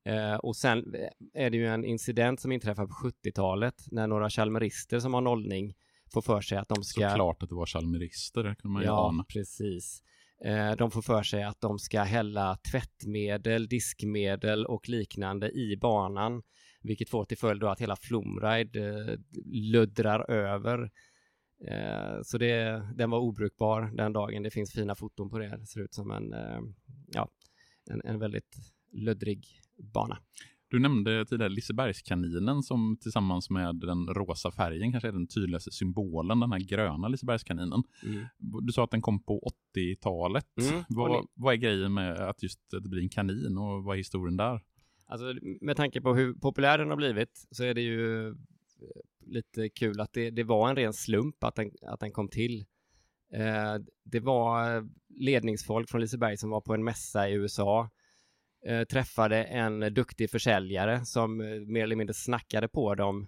[0.06, 0.95] Eh, och sen
[1.34, 5.73] är det ju en incident som inträffar på 70-talet när några chalmerister som har nollning
[6.13, 7.10] får för sig att de ska...
[7.10, 9.25] Såklart att det var chalmerister, det kunde man ju Ja, ana.
[9.34, 10.03] precis.
[10.45, 16.43] Eh, De får för sig att de ska hälla tvättmedel, diskmedel och liknande i banan,
[16.82, 20.91] vilket får till följd då att hela Flumride eh, luddrar över.
[21.67, 24.43] Eh, Så det, den var obrukbar den dagen.
[24.43, 25.58] Det finns fina foton på det.
[25.58, 26.60] Det ser ut som en, eh,
[27.13, 27.30] ja,
[27.89, 28.56] en, en väldigt
[28.91, 29.47] löddrig
[29.93, 30.17] bana.
[30.67, 36.39] Du nämnde tidigare Lisebergskaninen som tillsammans med den rosa färgen kanske är den tydligaste symbolen,
[36.39, 37.84] den här gröna Lisebergskaninen.
[38.39, 40.47] Du sa att den kom på 80-talet.
[40.71, 43.97] Mm, Vad, vad är grejen med att just det blir en kanin och vad är
[43.97, 44.62] historien där?
[45.06, 45.26] Alltså
[45.62, 48.36] med tanke på hur populär den har blivit så är det ju
[49.25, 52.65] lite kul att det, det var en ren slump att den, att den kom till.
[53.33, 54.83] Eh, det var
[55.19, 57.89] ledningsfolk från Liseberg som var på en mässa i USA,
[58.65, 63.27] eh, träffade en duktig försäljare som eh, mer eller mindre snackade på dem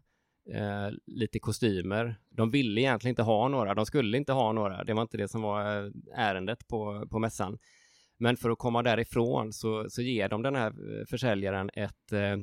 [0.53, 2.15] eh, lite kostymer.
[2.29, 5.27] De ville egentligen inte ha några, de skulle inte ha några, det var inte det
[5.27, 7.58] som var eh, ärendet på, på mässan.
[8.17, 12.38] Men för att komma därifrån så, så ger de den här eh, försäljaren ett, eh,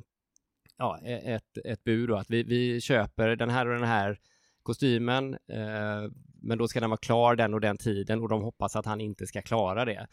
[0.78, 4.18] ja, e-, ett, ett bud då, att vi, vi köper den här och den här
[4.62, 6.10] kostymen, eh,
[6.42, 9.00] men då ska den vara klar den och den tiden och de hoppas att han
[9.00, 10.06] inte ska klara det.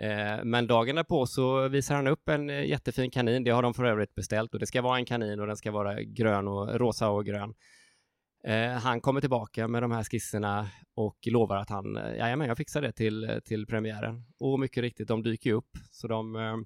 [0.00, 3.74] Eh, men dagen därpå så visar han upp en eh, jättefin kanin, det har de
[3.74, 6.80] för övrigt beställt och det ska vara en kanin och den ska vara grön och
[6.80, 7.54] rosa och grön.
[8.44, 12.56] Eh, han kommer tillbaka med de här skisserna och lovar att han, eh, jajamän, jag
[12.56, 14.24] fixar det till, eh, till premiären.
[14.40, 15.70] Och mycket riktigt, de dyker ju upp.
[15.90, 16.56] Så de, eh,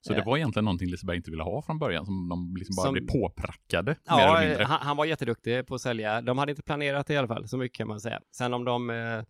[0.00, 0.26] så det Eh.
[0.26, 3.06] var egentligen någonting Liseberg inte ville ha från början, som de liksom bara Som- blev
[3.06, 3.90] påprackade.
[3.90, 4.64] mer ja, eller mindre.
[4.64, 6.20] han, han var jätteduktig på att sälja.
[6.20, 8.20] De hade inte planerat det i alla fall, så mycket kan man säga.
[8.36, 9.24] Sen om de eh, eh,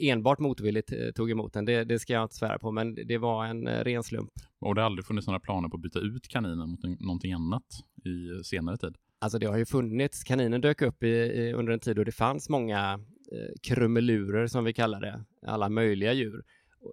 [0.00, 3.18] enbart motvilligt eh, tog emot den, det, det ska jag inte svära på, men det
[3.18, 4.30] var en eh, ren slump.
[4.60, 7.64] Och det har aldrig funnits några planer på att byta ut kaninen mot någonting annat
[8.04, 8.94] i senare tid.
[9.20, 12.12] Alltså det har ju funnits, kaninen dök upp i, i, under en tid då det
[12.12, 12.92] fanns många
[13.32, 16.42] eh, krumelurer som vi kallar det, alla möjliga djur.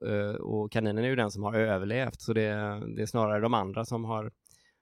[0.06, 2.50] Eh, och kaninen är ju den som har överlevt, så det,
[2.96, 4.32] det är snarare de andra som har,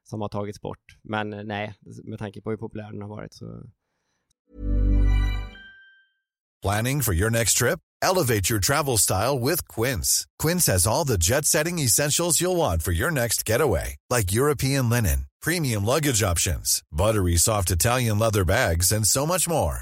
[0.03, 0.97] som har tagits bort.
[1.01, 3.63] Men eh, nej, med tanke på hur populär den har varit så
[6.63, 7.79] Planning for your next trip?
[8.01, 10.25] Elevate your travel style with Quince.
[10.39, 14.89] Quince has all the jet setting essentials you'll want for your next getaway, like European
[14.89, 19.81] linen, premium luggage options, buttery soft Italian leather bags, and so much more.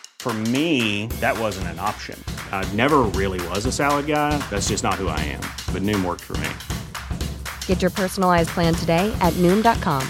[0.21, 2.23] For me, that wasn't an option.
[2.51, 4.37] I never really was a salad guy.
[4.51, 5.41] That's just not who I am.
[5.73, 6.49] But Noom worked for me.
[7.65, 10.07] Get your personalized plan today at Noom.com.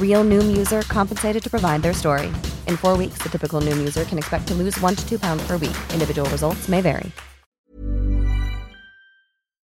[0.00, 2.30] Real Noom user compensated to provide their story.
[2.68, 5.42] In four weeks, the typical Noom user can expect to lose one to two pounds
[5.46, 5.76] per week.
[5.92, 7.10] Individual results may vary.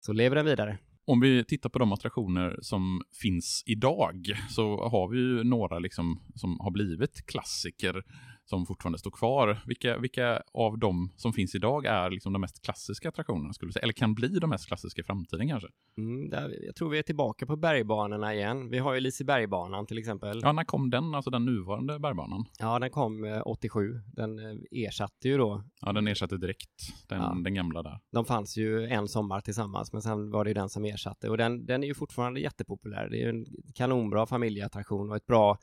[0.00, 0.78] Så lever den vidare.
[1.06, 6.20] Om vi tittar på de attraktioner som finns idag så har vi ju några liksom
[6.34, 8.02] som har blivit klassiker
[8.48, 9.58] som fortfarande står kvar.
[9.66, 13.82] Vilka, vilka av dem som finns idag är liksom de mest klassiska attraktionerna skulle säga?
[13.82, 15.68] Eller kan bli de mest klassiska i framtiden kanske?
[15.98, 18.70] Mm, där, jag tror vi är tillbaka på bergbanorna igen.
[18.70, 20.40] Vi har ju Lisebergbanan till exempel.
[20.42, 22.44] Ja, när kom den, alltså den nuvarande bergbanan?
[22.58, 24.00] Ja, den kom eh, 87.
[24.06, 25.64] Den eh, ersatte ju då.
[25.80, 26.70] Ja, den ersatte direkt
[27.08, 27.36] den, Ja.
[27.44, 27.98] den gamla där.
[28.12, 31.28] De fanns ju en sommar tillsammans, men sen var det ju den som ersatte.
[31.28, 33.08] Och den, den är ju fortfarande jättepopulär.
[33.10, 35.58] Det är ju en kanonbra familjeattraktion och ett bra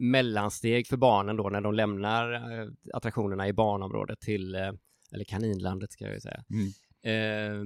[0.00, 4.72] mellansteg för barnen då när de lämnar eh, attraktionerna i barnområdet till, eh,
[5.12, 6.44] eller kaninlandet ska jag ju säga.
[6.50, 6.66] Mm.
[7.02, 7.64] Eh,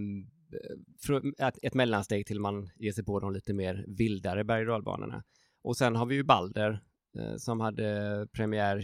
[1.07, 5.23] för, ett, ett mellansteg till man ger sig på de lite mer vildare berg och.
[5.63, 6.83] Och sen har vi ju Balder
[7.19, 8.83] eh, som hade premiär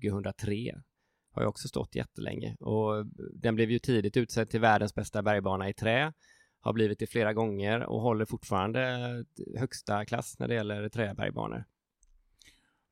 [0.00, 0.82] 2003.
[1.30, 5.68] Har ju också stått jättelänge och den blev ju tidigt utsedd till världens bästa bergbana
[5.68, 6.12] i trä.
[6.60, 9.24] Har blivit det flera gånger och håller fortfarande
[9.58, 11.64] högsta klass när det gäller träbergbanor.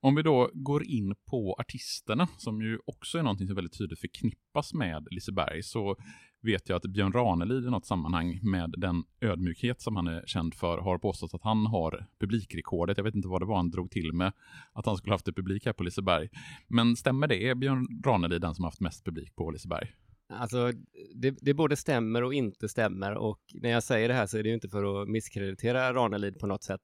[0.04, 4.00] Om vi då går in på artisterna, som ju också är någonting som väldigt tydligt
[4.00, 5.96] förknippas med Liseberg, så
[6.40, 10.54] vet jag att Björn Ranelid i något sammanhang med den ödmjukhet som han är känd
[10.54, 12.96] för har påstått att han har publikrekordet.
[12.96, 14.32] Jag vet inte vad det var han drog till med,
[14.72, 16.28] att han skulle haft det publik här på Liseberg.
[16.68, 17.48] Men stämmer det?
[17.48, 19.92] Är Björn Ranelid den som haft mest publik på Liseberg?
[20.28, 20.72] Alltså,
[21.14, 24.42] det, det både stämmer och inte stämmer och när jag säger det här så är
[24.42, 26.82] det ju inte för att misskreditera Ranelid på något sätt.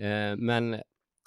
[0.00, 0.76] Eh, men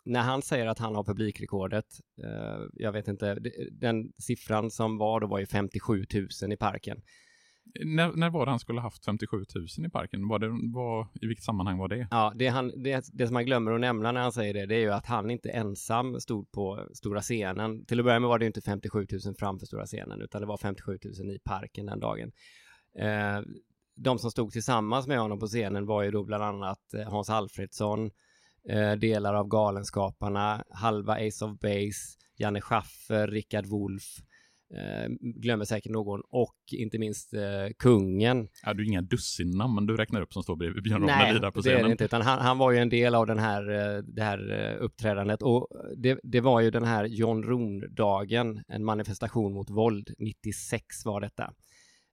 [0.09, 1.85] när han säger att han har publikrekordet,
[2.23, 3.37] eh, jag vet inte,
[3.71, 6.05] den siffran som var då var ju 57
[6.41, 7.01] 000 i parken.
[7.85, 9.37] När, när var det han skulle haft 57
[9.77, 10.27] 000 i parken?
[10.27, 12.07] Var det, var, I vilket sammanhang var det?
[12.11, 14.75] Ja, det, han, det, det som man glömmer att nämna när han säger det, det
[14.75, 17.85] är ju att han inte ensam stod på stora scenen.
[17.85, 20.57] Till att börja med var det inte 57 000 framför stora scenen, utan det var
[20.57, 22.31] 57 000 i parken den dagen.
[22.99, 23.41] Eh,
[23.95, 27.29] de som stod tillsammans med honom på scenen var ju då bland annat eh, Hans
[27.29, 28.11] Alfredsson,
[28.69, 34.17] eh, delar av Galenskaparna, halva Ace of Base, Janne Schaffer, Rickard Wolff,
[34.75, 37.41] eh, glömmer säkert någon, och inte minst eh,
[37.79, 41.39] kungen Ja, du är inga dussin namn du räknar upp som står bredvid Björn Nej,
[41.39, 41.85] där på det är scenen.
[41.85, 44.51] det inte, utan han, han var ju en del av den här, eh, det här
[44.51, 50.09] eh, uppträdandet och det, det var ju den här John Rohn-dagen, en manifestation mot våld,
[50.17, 51.53] 96 var detta.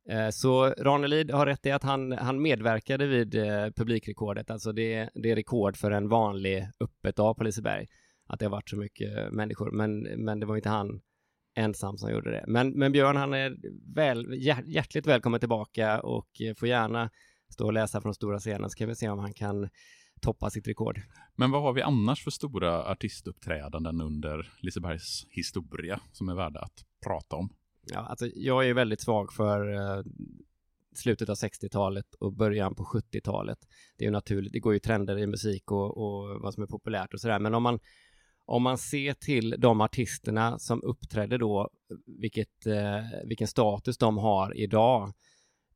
[0.09, 5.11] Eh, så Ranelid har rätt i att han, han medverkade vid eh, publikrekordet, alltså det,
[5.15, 7.87] det är rekord för en vanlig öppet dag på Liseberg,
[8.27, 11.01] att det har varit så mycket människor, men, men det var inte han
[11.57, 12.45] ensam som gjorde det.
[12.47, 13.57] Men, men Björn, han är
[13.95, 14.35] väl,
[14.67, 17.11] hjärtligt välkommen tillbaka och eh, får gärna
[17.53, 19.69] stå och läsa från stora scenen, så kan vi se om han kan
[20.21, 21.01] toppa sitt rekord.
[21.35, 26.85] Men vad har vi annars för stora artistuppträdanden under Lisebergs historia som är värda att
[27.07, 27.51] prata om?
[27.87, 30.03] Ja, alltså jag är väldigt svag för eh,
[30.95, 33.59] slutet av 60-talet och början på 70-talet.
[33.97, 36.67] Det är ju naturligt, det går ju trender i musik och, och vad som är
[36.67, 37.79] populärt och sådär, men om man
[38.49, 41.71] om man ser till de artisterna som uppträdde då,
[42.07, 45.13] vilket, eh, vilken status de har idag,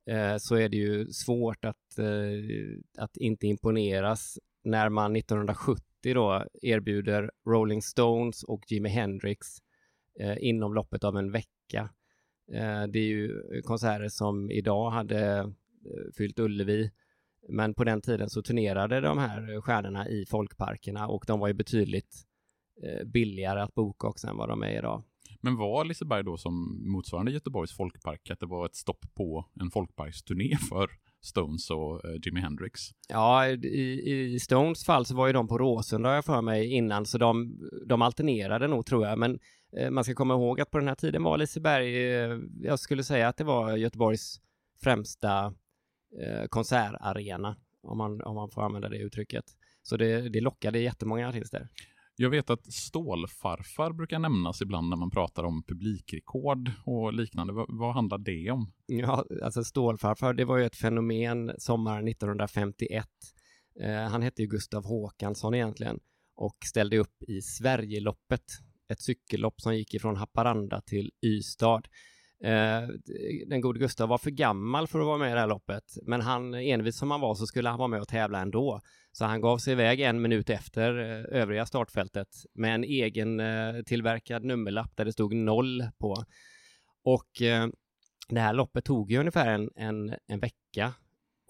[0.07, 6.45] eh, så är det ju svårt att, eh, att inte imponeras när man 1970 då
[6.63, 9.47] erbjuder Rolling Stones och Jimi Hendrix
[10.21, 11.91] eh, inom loppet av en vecka.
[12.53, 15.47] Eh, det är ju konserter som idag hade eh,
[16.17, 16.91] fyllt Ullevi,
[17.49, 21.55] men på den tiden så turnerade de här stjärnorna i folkparkerna och de var ju
[21.55, 22.23] betydligt
[22.83, 25.03] eh, billigare att boka också än vad de är idag.
[25.43, 29.71] Men var Liseberg då som motsvarande Göteborgs folkpark, att det var ett stopp på en
[29.71, 30.91] folkparksturné för
[31.23, 32.81] Stones och Jimi Hendrix?
[33.09, 36.73] Ja, i, i Stones fall så var ju de på Råsunda har jag för mig
[36.73, 39.39] innan, så de, de alternerade nog tror jag, men
[39.91, 43.29] man ska komma ihåg att på den här tiden var Liseberg, eh, jag skulle säga
[43.29, 44.41] att det var Göteborgs
[44.83, 45.55] främsta
[46.23, 49.45] eh, konsertarena, om man, om man får använda det uttrycket.
[49.83, 51.69] Så det, det lockade jättemånga artister.
[52.17, 57.53] Jag vet att stålfarfar brukar nämnas ibland när man pratar om publikrekord och liknande.
[57.53, 58.73] Vad, vad handlar det om?
[58.87, 63.07] Ja, alltså Stålfarfar, det var ju ett fenomen sommaren 1951.
[63.81, 66.01] Eh, han hette ju Gustav Håkansson egentligen.
[66.37, 68.45] och ställde upp i Sverigeloppet,
[68.91, 71.83] ett cykellopp som gick ifrån Haparanda till Ystad.
[72.45, 72.89] Eh,
[73.47, 76.21] den gode Gustav var för gammal för att vara med i det här loppet, men
[76.21, 78.81] han, envis som han var, så skulle han vara med och tävla ändå.
[79.13, 83.83] Så han gav sig iväg en minut efter eh, övriga startfältet med en egen eh,
[83.87, 86.25] tillverkad nummerlapp där det stod noll på.
[87.05, 87.69] Och eh,
[88.29, 90.95] det här loppet tog ju ungefär en, en, en vecka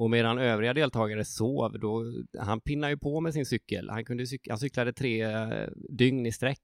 [0.00, 2.04] och medan övriga deltagare sov, då,
[2.38, 3.90] han pinnade ju på med sin cykel.
[3.90, 6.62] Han, kunde cyk han cyklade tre eh, dygn i sträck.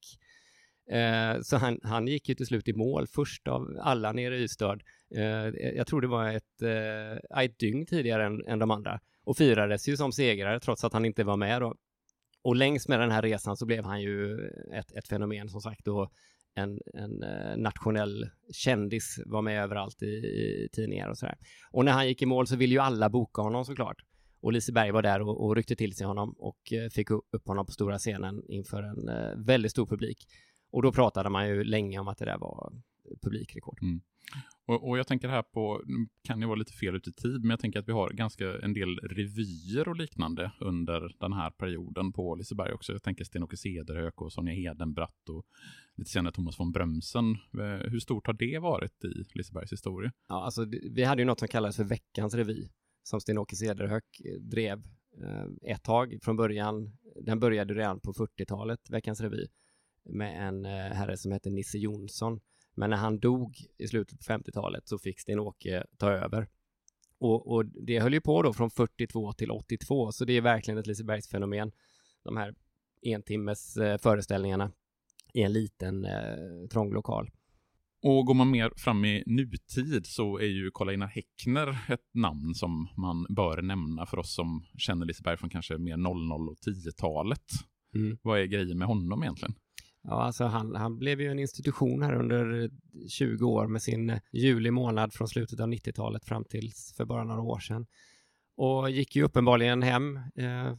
[0.91, 4.43] Eh, så han, han gick ju till slut i mål först av alla nere i
[4.43, 4.79] Ystad.
[5.15, 9.37] Eh, jag tror det var ett, eh, ett dygn tidigare än, än de andra och
[9.37, 11.75] firades ju som segrare trots att han inte var med då.
[12.43, 15.89] Och längs med den här resan så blev han ju ett, ett fenomen som sagt
[15.89, 16.13] och
[16.55, 21.39] en, en eh, nationell kändis var med överallt i, i tidningar och sådär.
[21.71, 23.97] Och när han gick i mål så ville ju alla boka honom såklart.
[24.41, 27.67] Och Liseberg var där och, och ryckte till sig honom och eh, fick upp honom
[27.67, 30.27] på stora scenen inför en eh, väldigt stor publik.
[30.71, 32.83] Och då pratade man ju länge om att det där var
[33.23, 33.79] publikrekord.
[33.83, 34.01] Mm.
[34.67, 35.83] Och, och, jag tänker här på,
[36.23, 38.59] kan ju vara lite fel ute i tid, men jag tänker att vi har ganska
[38.59, 42.93] en del revyer och liknande under den här perioden på Liseberg också.
[42.93, 45.47] Jag tänker Sten-Åke Cederhök och Sonja Hedenbratt och
[45.97, 47.31] lite senare Thomas von Brömsen.
[47.33, 50.13] Eh, hur stort har det varit i Lisebergs historia?
[50.29, 52.69] Ja, alltså vi hade ju något som kallades för veckans revy
[53.03, 54.79] som Sten-Åke Cederhök eh, drev
[55.23, 56.97] eh, ett tag från början.
[57.23, 59.47] Den började redan på 40-talet, veckans revy,
[60.09, 62.41] med en herre som hette Nisse Jonsson
[62.77, 66.49] men när han dog i slutet på 50-talet så fick Sten-Åke ta över.
[67.19, 70.79] Och, och, det höll ju på då från 42 till 82, så det är verkligen
[70.79, 71.73] ett Lisebergsfenomen.
[72.25, 72.55] De här
[73.03, 74.73] entimmes eh, föreställningarna
[75.35, 77.31] i en liten eh, trång lokal.
[78.03, 82.89] Och går man mer fram i nutid så är ju Karl-Einar Häckner ett namn som
[82.97, 87.45] man bör nämna för oss som känner Liseberg från kanske mer 00 och 10-talet.
[87.95, 88.19] Mm.
[88.23, 89.55] Vad är grejen med honom egentligen?
[90.09, 92.71] Ja, alltså han, han blev ju en institution här under
[93.09, 97.43] 20 år med sin juli månad från slutet av 90-talet fram till för bara några
[97.43, 97.87] år sedan.
[98.57, 100.75] Och gick ju uppenbarligen hem eh,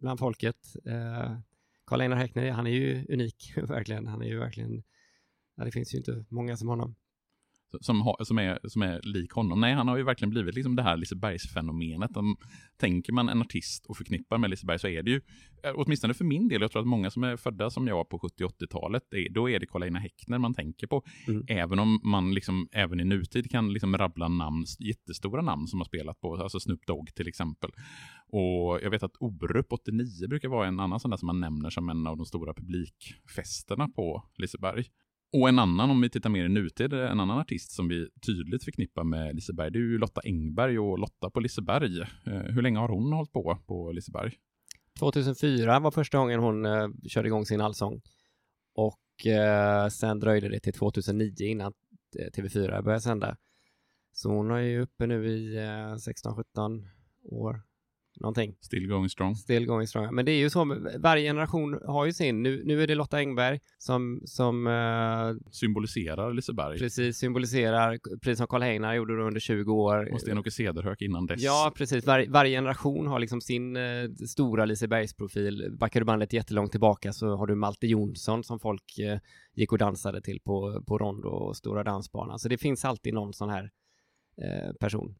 [0.00, 0.76] bland folket.
[0.84, 1.38] Eh,
[1.84, 4.06] Karl-Einar Häckner, han är ju unik, verkligen.
[4.06, 4.82] Han är ju verkligen,
[5.56, 6.94] ja, det finns ju inte många som honom
[7.80, 9.60] som, ha, som, är, som är lik honom.
[9.60, 12.16] Nej, han har ju verkligen blivit liksom det här Lisebergsfenomenet.
[12.16, 12.36] Om,
[12.76, 15.20] tänker man en artist och förknippar med Liseberg så är det ju,
[15.62, 18.18] eh, åtminstone för min del, jag tror att många som är födda som jag på
[18.18, 21.02] 70-80-talet, då är det Karl-Einar Häckner man tänker på.
[21.28, 21.44] Mm.
[21.48, 25.84] Även om man liksom, även i nutid kan liksom rabbla namn, jättestora namn som har
[25.84, 27.70] spelat på, alltså Snoop Dogg till exempel.
[28.26, 31.70] Och jag vet att Orup 89 brukar vara en annan sån där som man nämner
[31.70, 34.84] som en av de stora publikfesterna på Liseberg.
[35.32, 38.64] Och en annan, om vi tittar mer i nutid, en annan artist som vi tydligt
[38.64, 42.00] förknippar med Liseberg, det är ju Lotta Engberg och Lotta på Liseberg.
[42.00, 44.32] Eh, hur länge har hon hållit på på Liseberg?
[44.98, 48.00] 2004 var första gången hon eh, körde igång sin allsång.
[48.74, 51.72] Och eh, sen dröjde det till 2009 innan
[52.18, 53.36] eh, TV4 började sända.
[54.12, 56.88] Så hon är ju uppe nu i eh, 16-17
[57.22, 57.62] år
[58.20, 58.56] någonting.
[58.60, 59.34] Still going strong.
[59.36, 60.14] Still going strong.
[60.14, 62.42] Men det är ju så, varje generation har ju sin.
[62.42, 64.22] Nu, nu är det Lotta Engberg som...
[64.24, 66.78] som uh, symboliserar Liseberg.
[66.78, 70.12] Precis, symboliserar, precis som Karl Heinar gjorde då under 20 år.
[70.12, 71.42] Och Sten-Åke Cederhök innan dess.
[71.42, 72.06] Ja, precis.
[72.06, 75.76] Var, varje generation har liksom sin uh, stora Lisebergsprofil.
[75.78, 79.18] Backar du bandet jättelångt tillbaka så har du Malte Jonsson som folk uh,
[79.54, 82.38] gick och dansade till på, på Rondo och Stora Dansbanan.
[82.38, 83.70] Så det finns alltid någon sån här
[84.80, 85.14] person.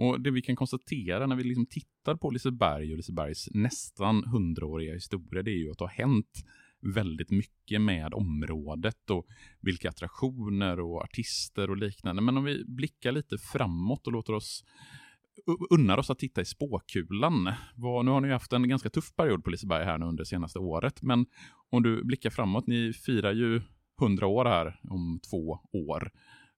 [0.00, 4.94] Och det vi kan konstatera när vi liksom tittar på Liseberg och Lisebergs nästan hundraåriga
[4.94, 6.44] historia, det är ju att det har hänt
[6.80, 9.26] väldigt mycket med området och
[9.60, 12.22] vilka attraktioner och artister och liknande.
[12.22, 14.64] Men om vi blickar lite framåt och låter oss
[15.70, 17.44] unnar oss att titta i spåkulan.
[17.76, 21.02] Nu har ni haft en ganska tuff period på Liseberg här nu under senaste året,
[21.02, 21.26] men
[21.70, 23.60] om du blickar framåt, ni firar ju
[23.98, 26.10] hundra år här om två år.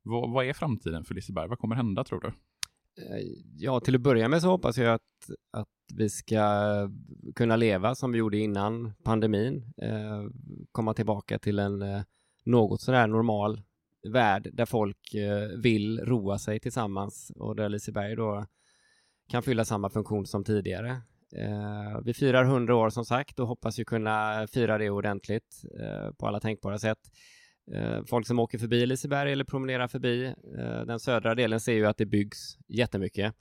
[0.03, 1.49] Vad, vad är framtiden för Liseberg?
[1.49, 2.33] Vad kommer hända tror du?
[2.99, 3.27] Eh,
[3.57, 6.45] ja, till att börja med så hoppas jag att, att vi ska
[7.35, 9.73] kunna leva som vi gjorde innan pandemin.
[9.83, 10.23] Eh,
[10.73, 12.03] komma tillbaka till en eh,
[12.45, 13.63] något sådär normal
[14.09, 18.47] värld där folk eh, vill roa sig tillsammans och där Liseberg då
[19.29, 20.91] kan fylla samma funktion som tidigare.
[21.37, 26.13] Eh, vi firar 100 år som sagt och hoppas ju kunna fira det ordentligt eh,
[26.13, 26.99] på alla tänkbara sätt.
[27.71, 30.25] Eh, folk som åker förbi Liseberg eller promenerar förbi
[30.59, 33.35] eh, den södra delen ser ju att det byggs jättemycket.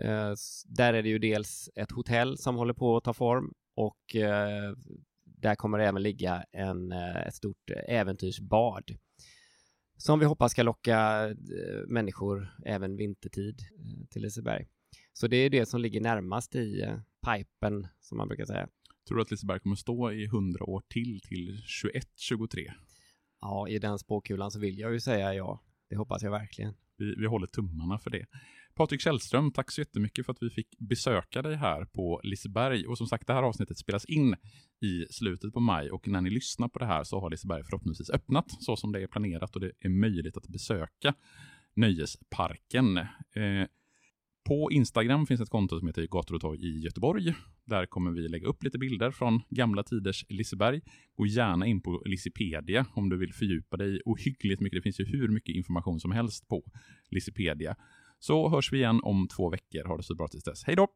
[0.00, 0.32] Eh,
[0.66, 4.16] där är det ju dels ett hotell som håller på att ta form och
[5.24, 8.84] där kommer det även ligga en, ett stort äventyrsbad
[9.96, 11.28] som vi hoppas ska locka
[11.86, 13.60] människor även vintertid
[14.10, 14.66] till Liseberg.
[15.12, 16.94] Så det är det som ligger närmast i
[17.26, 18.68] pipen, som man brukar säga.
[19.08, 21.62] Tror du att Liseberg kommer stå i 100 år till, till
[22.30, 22.70] 21-23?
[23.40, 25.60] Ja, i den spåkulan så vill jag ju säga ja.
[25.88, 26.74] Det hoppas jag verkligen.
[26.96, 28.26] Vi, vi håller tummarna för det.
[28.74, 32.86] Patrik Källström, tack så jättemycket för att vi fick besöka dig här på Liseberg.
[32.86, 34.36] Och som sagt, det här avsnittet spelas in
[34.80, 38.10] i slutet på maj och när ni lyssnar på det här så har Liseberg förhoppningsvis
[38.10, 41.14] öppnat så som det är planerat och det är möjligt att besöka
[41.74, 42.96] nöjesparken.
[42.96, 43.06] Eh,
[44.44, 47.34] på Instagram finns ett konto som heter Gator och torg i Göteborg.
[47.64, 50.80] Där kommer vi lägga upp lite bilder från gamla tiders Liseberg.
[51.14, 54.76] Gå gärna in på Lisepedia om du vill fördjupa dig ohyggligt mycket.
[54.76, 56.62] Det finns ju hur mycket information som helst på
[57.10, 57.76] Lisepedia.
[58.18, 59.84] Så hörs vi igen om två veckor.
[59.88, 60.64] Ha det så bra tills dess.
[60.64, 60.88] Hej då!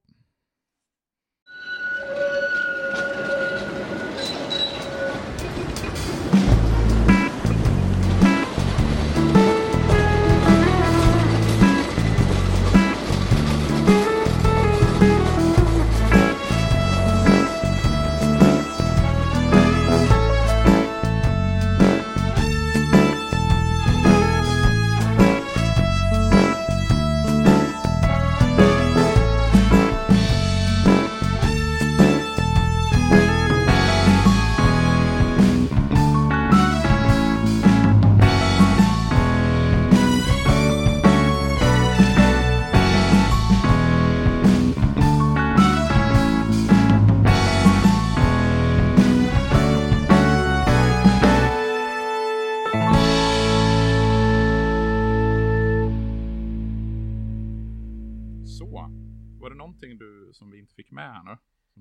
[60.35, 61.37] Som vi inte fick med här nu?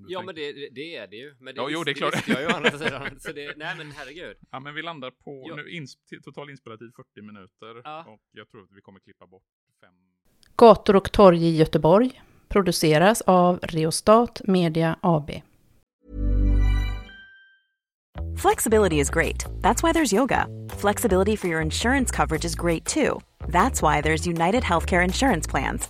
[0.08, 1.36] Ja, tänkte- men det, det är det ju.
[1.39, 2.16] Men det, Ja, jo, det är klart.
[2.16, 3.10] visste jag ju andra sidan.
[3.20, 4.38] Så det, nej, men herregud.
[4.51, 5.56] Ja, men vi landar på Ja.
[5.56, 8.06] nu ins total inspelningstid 40 minuter Ja.
[8.08, 9.43] och jag tror att vi kommer klippa bort
[9.82, 9.93] fem.
[10.56, 15.32] Gator och torg i Göteborg produceras av Reostat Media AB.
[18.38, 19.45] Flexibility is great.
[19.62, 20.47] That's why there's yoga.
[20.82, 23.20] Flexibility for your insurance coverage is great too.
[23.47, 25.89] That's why there's United Healthcare Insurance Plans.